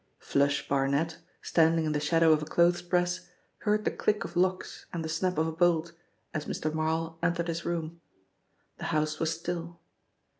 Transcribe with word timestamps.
"Flush" 0.17 0.67
Barnet, 0.67 1.19
standing 1.43 1.85
in 1.85 1.91
the 1.91 1.99
shadow 1.99 2.31
of 2.33 2.41
a 2.41 2.45
clothes 2.45 2.81
press, 2.81 3.29
heard 3.59 3.85
the 3.85 3.91
click 3.91 4.23
of 4.23 4.35
locks 4.35 4.87
and 4.91 5.05
the 5.05 5.09
snap 5.09 5.37
of 5.37 5.45
a 5.45 5.51
bolt 5.51 5.91
as 6.33 6.45
Mr. 6.47 6.73
Marl 6.73 7.19
entered 7.21 7.49
his 7.49 7.65
room. 7.65 8.01
The 8.79 8.85
house 8.85 9.19
was 9.19 9.39
still. 9.39 9.79